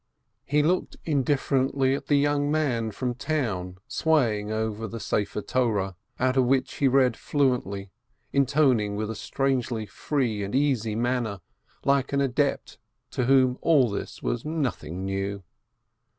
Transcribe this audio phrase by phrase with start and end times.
[0.45, 4.97] He looked indifferently at the young man from town swaying over the
[5.47, 7.91] Torah, out of which he read fluently,
[8.33, 11.39] intoning with a strangely free and easy manner,
[11.85, 12.79] like an adept
[13.11, 15.43] to whom all this was nothing new.